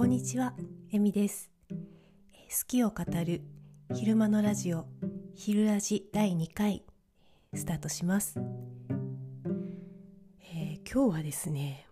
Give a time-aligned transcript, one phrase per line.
[0.00, 0.54] こんにちは、
[0.90, 1.50] えみです。
[1.68, 1.76] 好
[2.66, 3.42] きを語る
[3.92, 4.86] 昼間のラジオ、
[5.34, 6.84] 昼ラジ第2回、
[7.52, 8.40] スタートします。
[10.54, 11.86] えー今日はですね、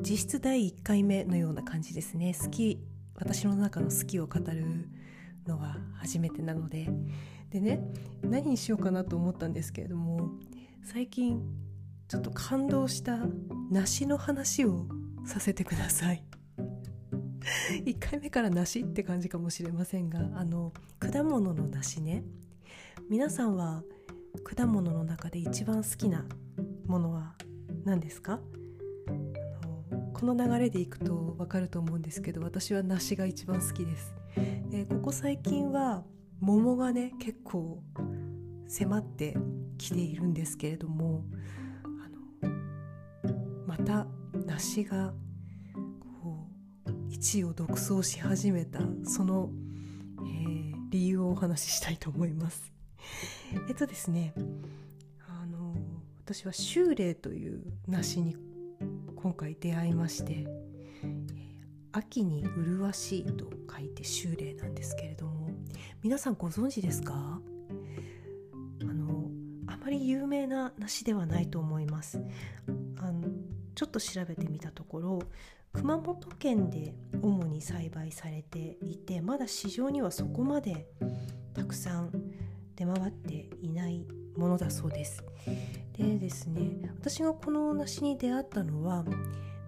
[0.00, 2.32] 実質第1回目のような感じですね。
[2.32, 2.82] 好き、
[3.16, 4.88] 私の中の好きを語る
[5.46, 6.88] のは初めてなので。
[7.50, 7.78] でね、
[8.22, 10.30] 何にしようかなと思ったんですけれども、
[10.82, 11.42] 最近
[12.08, 13.18] ちょっと感動した
[13.70, 14.86] 梨の話を
[15.24, 16.24] させてください。
[17.84, 22.24] 1回目から梨って感じかもしれませんがあの果物の梨ね。
[23.08, 23.82] 皆さんは
[24.44, 26.26] 果物の中で一番好きな
[26.86, 27.34] ものは
[27.84, 28.40] 何ですか？
[29.08, 34.14] あのこの流れでいくと分かると思うんですけど私は梨が一番好きです。
[34.70, 36.04] でここ最近は
[36.40, 37.82] 桃がね結構
[38.68, 39.36] 迫って
[39.78, 41.24] きているんですけれども
[41.84, 44.06] あのまた
[44.50, 45.12] 梨が
[46.22, 46.48] こ
[46.86, 49.50] う1位を独走し始めたその、
[50.18, 52.72] えー理由をお話ししたいと思います。
[53.68, 54.34] えっとですね
[55.28, 55.76] あの
[56.24, 58.34] 私は秋麗という梨に
[59.14, 61.40] 今回出会いまして、えー
[61.92, 65.50] 秋に麗しいと書いて秋麗なんですけれども
[66.02, 67.40] 皆さんご存知ですか？
[68.82, 69.30] あの
[69.68, 72.20] あまり有名な梨ではないと思います
[72.96, 73.28] あの
[73.74, 75.22] ちょっと調べてみたところ
[75.72, 80.86] 熊本県で主に栽培されていてまだ市場にはそこまで
[81.54, 82.10] たくさん
[82.74, 85.22] 出回っていないものだそうです。
[85.96, 89.04] でですね私がこの梨に出会ったのは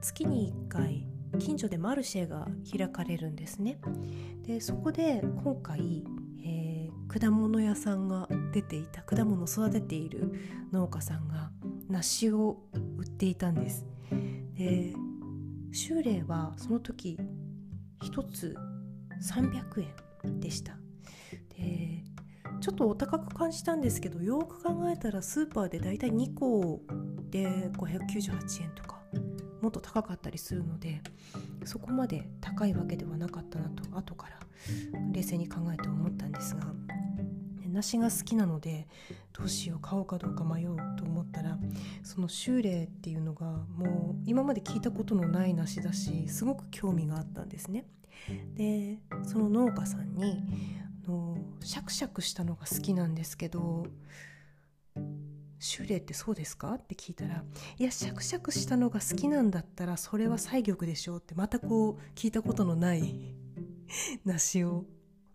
[0.00, 1.06] 月に1回
[1.38, 3.78] 近所でマルシェが開かれるんですね。
[4.42, 6.04] でそこで今回、
[6.44, 6.72] えー
[7.20, 10.32] 果物屋さんが出ていた果物を育てている
[10.72, 11.50] 農家さんが
[11.88, 12.58] 梨を
[12.98, 13.86] 売っていたんです。
[14.54, 14.94] で
[15.70, 17.18] 秋麗はその時
[18.02, 18.56] 1つ
[19.22, 19.86] 300
[20.24, 20.76] 円でした。
[21.56, 22.04] で
[22.60, 26.80] ちょっとお高く感じたんですけどよく考えたらスーパーでだいたい2個
[27.30, 29.00] で598円とか
[29.60, 31.00] もっと高かったりするので
[31.64, 34.38] そこまで高いわけではなかったなと後から
[35.12, 36.62] 冷静に考えて思ったんですが
[37.72, 38.86] 梨が好きなので
[39.32, 41.58] どうしよう買おうかどうか迷うと思ったら
[42.02, 47.86] その秋麗っていうのがもう今まで聞いたことのない梨だしすごく興味があったんですね。
[48.54, 50.44] でその農家さんに
[51.06, 53.86] あのシャクシャクしたのが好きなんですけど
[55.58, 56.74] 秋麗ってそうですか？
[56.74, 57.44] って聞いたら
[57.78, 63.34] いやシャクシャクしたのが好きなんだったらそれは西玉でしょってまたこう聞いたことのない
[64.24, 64.84] 梨を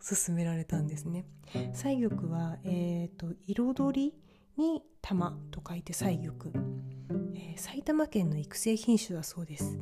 [0.00, 1.24] 勧められたんですね。
[1.72, 4.14] 西玉は、えー、と彩り
[4.56, 6.34] に玉と書いて西玉、
[7.34, 9.78] えー埼玉県の育成品種だそうです。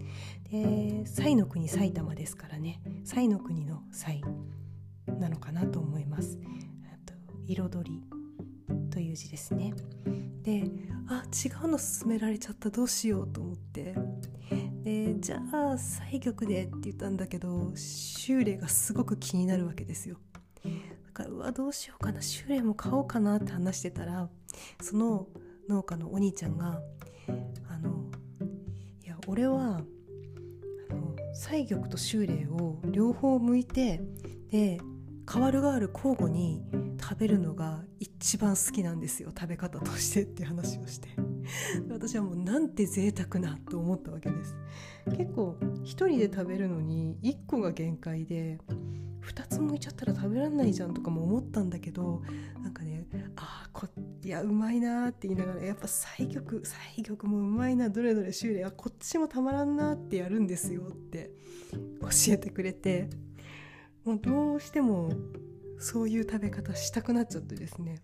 [0.50, 2.80] で西の国埼玉ですからね。
[3.04, 4.22] 西の国の西
[5.18, 6.38] なのかなと思います。
[6.90, 7.14] あと
[7.46, 8.02] 彩り
[8.90, 9.74] という字ですね。
[10.42, 10.64] で
[11.08, 12.70] あ違うの勧められちゃった。
[12.70, 13.94] どうしようと思って。
[14.86, 20.16] でじゃあ西玉でって言ったんだけど秋麗がすごく気になるわけですよ。
[20.62, 20.70] だ
[21.12, 22.20] からうわどうしようかな。
[22.20, 24.28] 秋麗も買おうかなって話してたら
[24.80, 25.26] その
[25.68, 26.80] 農家のお兄ちゃんが
[27.68, 28.04] あの
[29.04, 29.80] いや俺は
[30.90, 34.00] あの西玉と秋麗を両方剥いて
[34.52, 34.78] で
[35.26, 36.62] 代わる代わる交互に
[37.00, 39.32] 食べるのが一番好きなんですよ。
[39.36, 41.25] 食べ方としてって話をして。
[41.90, 44.56] 私はもうなんて贅沢なと思ったわけです。
[45.16, 48.58] 結構一人で食べるのに1個が限界で
[49.22, 52.22] 2つ剥いちゃったら食べられないじゃんとかも思ったんだけど
[52.62, 53.06] なんかね
[53.36, 53.86] あーこ
[54.24, 56.60] いやうまいなって言いながらやっぱ西玉
[56.96, 61.30] 西玉もうまいなどれどれ修理あこっちもたまらんなってやるんですよって
[62.00, 63.08] 教えてくれて
[64.04, 65.10] もうどうしても
[65.78, 68.02] そういう食べ方したくなっちゃってですね。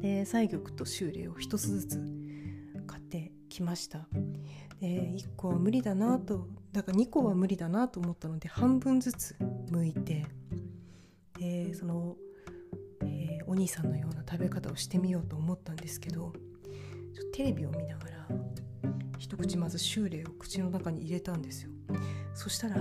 [0.00, 2.25] で西玉と秋麗を一つずつ
[3.56, 4.06] きました。
[4.80, 4.86] で
[5.16, 9.34] 1個は無理だなとだから2個は無理だなと思ったので半分ずつ
[9.70, 10.26] 剥いて
[11.38, 12.16] でその、
[13.02, 16.32] えーお兄さんのような食べ方をしてみようと思ったんですけど
[17.14, 18.28] ちょテレビを見ながら
[19.18, 21.70] 一口まず秋麗を口の中に入れたんですよ。
[22.34, 22.80] そしたらあ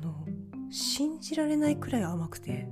[0.00, 0.26] の
[0.70, 2.68] 信じられないくらい甘くて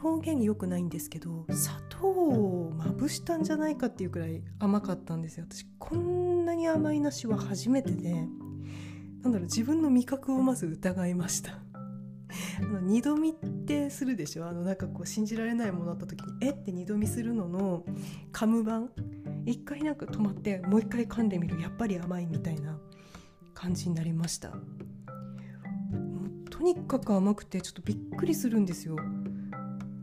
[0.00, 5.46] 表現良くないんですけど砂糖をまぶしたんじゃないかっていうくらい甘かったんですよ。
[5.48, 8.12] 私こんなに甘い梨は初めてで
[9.22, 11.52] なんだろう自分の味覚をまず疑いました。
[12.58, 14.46] あの二度見ってするでしょ？
[14.46, 17.84] あのなんかこう信じられないものあった時にえって二度見するのの
[18.32, 18.90] 噛む版？
[19.46, 21.60] 一回なんか止まってもう一回噛んでみる。
[21.60, 22.78] やっぱり甘いみたいな
[23.54, 24.52] 感じになりました。
[26.50, 28.96] とにかく甘くてちょっとびっくりするんですよ。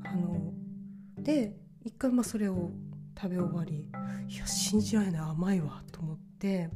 [0.04, 0.54] あの
[1.18, 2.72] で一回まあそれを
[3.20, 3.90] 食べ終わり
[4.28, 6.70] いや信じられない甘いわと思って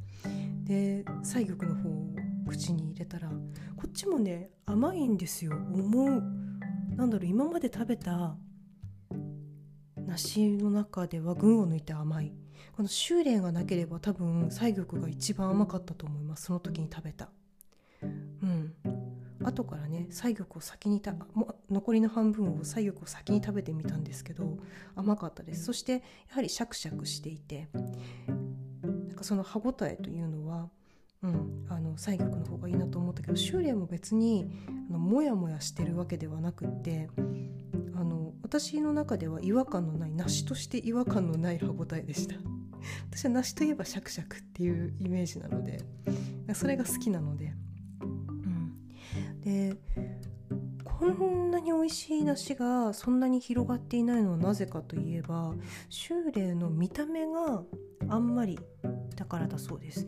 [0.63, 2.15] で西玉の方を
[2.47, 3.35] 口に入れたらこ
[3.87, 6.23] っちもね甘いんですよ思う。
[6.95, 8.35] なんだろう今まで食べた
[10.07, 12.33] 梨の中では群を抜いて甘い。
[12.75, 17.29] この修練がなければ多分西玉が一番甘かったと思いますその時に食べた。
[19.45, 24.57] 後からね西玉を先にたも残りの半分を西玉を先に食べてみたんですけど
[24.95, 25.65] 甘かったです。
[25.65, 25.99] そしてや
[26.29, 30.69] はりシャクシャクしていてなんかその歯ごたえというのは
[31.23, 34.47] うん、あの西玉の方がいいなと思ったけど修練も別に
[34.89, 37.09] あのモヤモヤしてるわけではなくって
[37.95, 42.35] あの私の中では違和感のない梨として違和感のない歯ごたえでした。
[43.09, 45.81] 私は梨といえばシャクシャクっていうイメージなので
[46.53, 47.55] それが好きなので、うん、
[49.45, 49.75] で
[50.83, 55.53] こんなに美味しい梨がそんなに広がっていないのはなぜかといえば
[55.89, 57.63] 修練の見た目が
[58.09, 58.59] あんまり
[59.15, 60.07] だからだそうです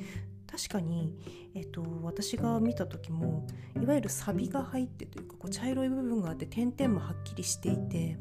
[0.50, 1.14] 確かに、
[1.54, 3.46] えっと、私が見た時も
[3.82, 8.18] いわゆるサビが入ってというかこう茶色い部分があって点々もはっきりしていて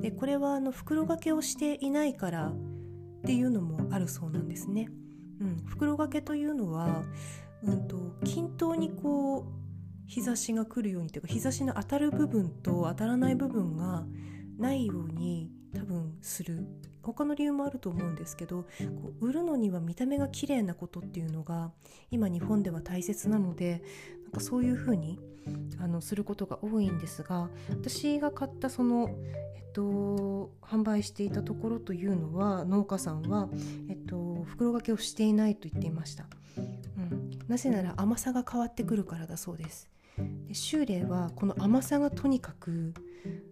[0.00, 2.52] でこれはあの袋掛けをしていないからっ
[3.24, 4.88] ていうのもあるそうなんですね。
[5.40, 7.02] うん、袋掛けというのは、
[7.62, 9.59] うんと、均等にこう
[10.10, 14.04] 日差しが来るようにというか日差しの当たる部分と当たらない部分が
[14.58, 16.66] ないように多分する。
[17.02, 21.72] 他の理由もあると思うんですけどこう売るのには見た目が綺麗なことっていうのが
[22.10, 23.82] 今日本では大切なので
[24.24, 25.18] なんかそういうふうに
[25.80, 29.08] あのすることが多いんですが私が買ったその、
[29.56, 33.48] えっと、販売していたところというのは農家さんは、
[33.88, 36.26] えっと、袋掛けをしていないと言っていました、
[36.58, 36.60] う
[37.00, 39.88] ん、なぜなら甘さが変わってくるからだそうです
[40.48, 42.94] で修例はこの甘さがとにかく、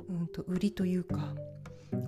[0.08, 1.34] うんと売りというか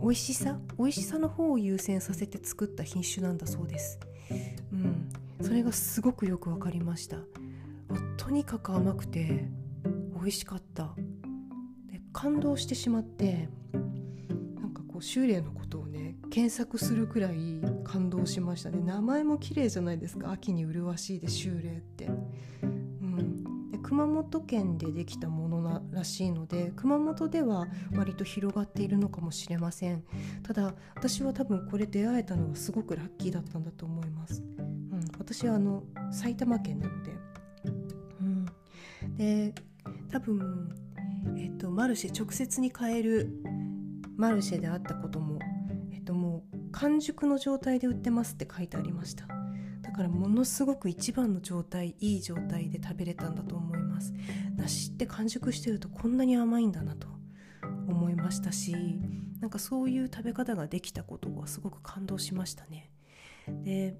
[0.02, 3.98] 美味しさ美味しさの方を優先させて作った品種なんだそうです。
[4.72, 5.08] うん、
[5.40, 7.18] それがすごくよく分かりました。
[8.16, 9.48] とにかく甘くて
[10.14, 10.94] 美味しかった。
[11.90, 13.48] で感動してしまって
[14.60, 22.10] なんかこう修練のことをね検索するくらい感動しましたね名前も綺麗じゃないですか秋に麗しいで修練って。
[23.90, 30.04] 熊本県でできたものならしいので熊本では割と広がっているのかもしれません。
[30.44, 35.82] ただ私は多分これ出会えたのはすごくラッキーだったんだと思います、うん、私はあの
[36.12, 37.10] 埼玉県なので、
[38.20, 38.46] うん、
[39.16, 39.52] で
[40.08, 40.69] 多分
[41.36, 43.28] えっとマルシェ直接に買える
[44.16, 45.40] マルシェであったことも
[45.93, 49.26] えっともう完熟の状態で売ってますって書いてありました。
[49.82, 54.14] だからものすごく一番の状態いい状態で食べれたんだと思います
[54.56, 57.08] 梨って完熟してるとこんなに甘いんだなと
[57.88, 58.75] 思いましたし
[59.40, 62.90] なんかそういう食べ方ができたことがすごく感動しましたね
[63.48, 63.96] で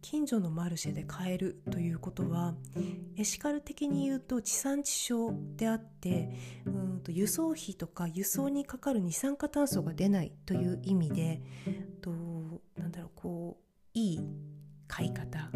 [0.00, 2.54] 近所のマルシェで買えるということは
[3.16, 6.30] エシカル的に言うと地産地消であって
[6.66, 11.40] うんと輸送費とか輸送にかかる二酸化炭素が出ないという意味で
[12.02, 12.10] と
[12.76, 13.64] なんだろうこう
[13.94, 14.20] いい
[14.88, 15.50] 買い方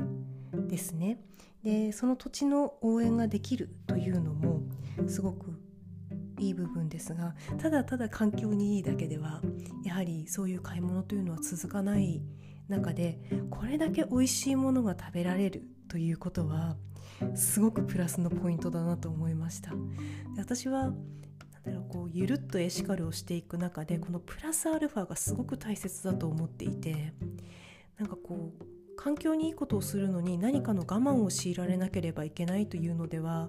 [0.67, 1.21] ですね。
[1.69, 4.63] でその土地の応援ができるというのも
[5.07, 5.61] すごく
[6.39, 9.43] いい部分ですがただただ環境にいいだけでは
[9.85, 12.23] やはりそういう買い物というのは続かない
[12.69, 13.21] 中で
[13.51, 16.77] これだけ美味しいものが食べられるということは
[17.35, 19.73] すごくプラスのポイントだなと思いました。
[19.73, 19.77] で
[20.39, 20.95] 私はなん
[21.65, 27.13] だろうこうゆるっとエシカルをしていく中でこのプラスアルファがすごく大切だと思っていて
[27.99, 33.49] なんかこう環境にいいことをするのに何かの我慢を強いられなければいけないというのでは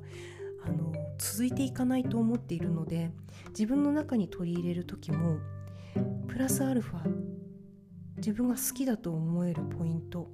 [0.63, 3.09] あの続いていかないと思っているので
[3.49, 5.39] 自分の中に取り入れる時も
[6.27, 6.99] プラスアルファ
[8.17, 10.29] 自分が好きだと思えるポイント、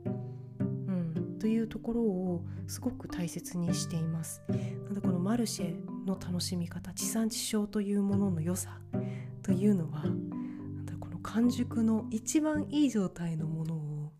[0.59, 4.41] うん、というところをすごく大切にしています。
[4.89, 8.79] なんこのマルシェの楽しみ方地産地消というものの良さ
[9.43, 10.01] というのは
[10.99, 14.11] この完熟の一番いい状態のものを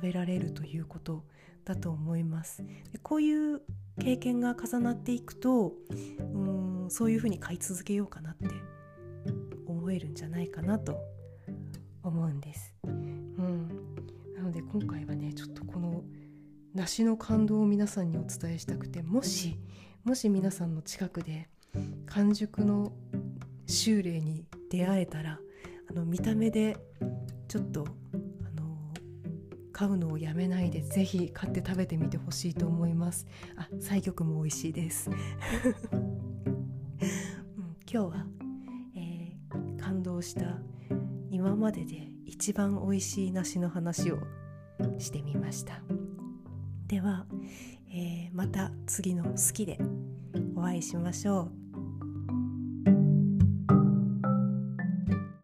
[0.00, 1.24] 食べられるということ
[1.66, 2.64] だと思います。
[2.90, 3.60] でこういう
[4.00, 5.74] 経験が重なっていくと
[6.18, 8.46] うんそういうふうに買い続けようかなって
[9.66, 10.96] 思えるんじゃないかなと
[12.02, 13.68] 思うんです、うん、
[14.34, 16.02] なので今回はねちょっとこの
[16.74, 19.58] 梨の感動を皆さんにお伝えしたくてもし
[20.02, 21.50] もし皆さんの近くで
[22.06, 22.92] 完熟の
[23.66, 25.38] 修霊に出会えたら
[25.90, 26.78] あの見た目で
[27.48, 27.86] ちょっと
[29.80, 33.26] 買うのをやめないでぜひ買って食べてみてほしいと思います。
[33.56, 35.16] あ菜玉も美味しいです、 うん、
[37.90, 38.26] 今日は、
[38.94, 40.58] えー、感動した
[41.30, 44.18] 今までで一番美味しい梨の話を
[44.98, 45.80] してみました。
[46.86, 47.24] では、
[47.88, 49.78] えー、また次の「好き」で
[50.56, 51.59] お会いしましょう。